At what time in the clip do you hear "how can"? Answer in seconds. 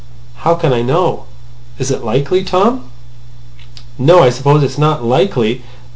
0.37-0.73